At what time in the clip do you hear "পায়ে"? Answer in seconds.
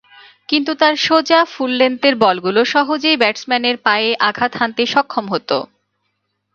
3.85-4.09